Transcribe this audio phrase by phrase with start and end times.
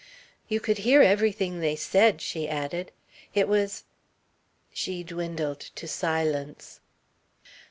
[0.47, 2.91] "You could hear everything they said," she added.
[3.35, 3.83] "It was"
[4.81, 6.79] she dwindled to silence.